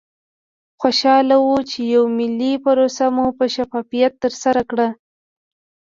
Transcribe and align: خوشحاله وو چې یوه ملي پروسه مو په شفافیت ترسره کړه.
خوشحاله 0.79 1.35
وو 1.43 1.57
چې 1.69 1.79
یوه 1.93 2.09
ملي 2.17 2.53
پروسه 2.63 3.05
مو 3.15 3.25
په 3.37 3.45
شفافیت 3.55 4.13
ترسره 4.23 4.61
کړه. 4.69 4.87